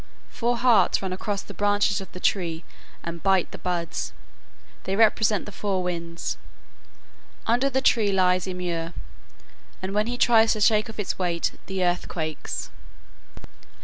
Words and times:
Four 0.31 0.57
harts 0.57 1.03
run 1.03 1.13
across 1.13 1.43
the 1.43 1.53
branches 1.53 2.01
of 2.01 2.11
the 2.11 2.19
tree 2.19 2.63
and 3.03 3.21
bite 3.21 3.51
the 3.51 3.59
buds; 3.59 4.13
they 4.85 4.95
represent 4.95 5.45
the 5.45 5.51
four 5.51 5.83
winds. 5.83 6.39
Under 7.45 7.69
the 7.69 7.81
tree 7.81 8.11
lies 8.11 8.47
Ymir, 8.47 8.95
and 9.79 9.93
when 9.93 10.07
he 10.07 10.17
tries 10.17 10.53
to 10.53 10.61
shake 10.61 10.89
off 10.89 10.97
its 10.97 11.19
weight 11.19 11.51
the 11.67 11.83
earth 11.85 12.07
quakes. 12.07 12.71